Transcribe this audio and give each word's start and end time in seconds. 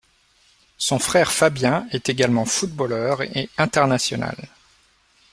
Son 0.79 0.97
frère 0.97 1.31
Fabien 1.31 1.85
est 1.91 2.09
également 2.09 2.45
footballeur 2.45 3.21
et 3.21 3.49
international. 3.59 4.47